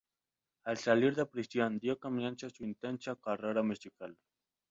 [0.71, 4.17] Al salir de prisión dio comienzo su intensa carrera musical.